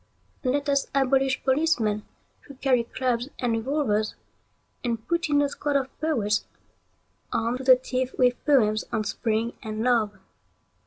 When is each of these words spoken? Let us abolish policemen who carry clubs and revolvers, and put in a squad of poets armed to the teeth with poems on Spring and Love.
Let 0.43 0.67
us 0.67 0.87
abolish 0.95 1.43
policemen 1.43 2.07
who 2.47 2.55
carry 2.55 2.85
clubs 2.85 3.29
and 3.37 3.53
revolvers, 3.53 4.15
and 4.83 5.07
put 5.07 5.29
in 5.29 5.43
a 5.43 5.49
squad 5.49 5.75
of 5.75 5.99
poets 6.01 6.47
armed 7.31 7.59
to 7.59 7.63
the 7.65 7.75
teeth 7.75 8.15
with 8.17 8.43
poems 8.43 8.83
on 8.91 9.03
Spring 9.03 9.53
and 9.61 9.83
Love. 9.83 10.17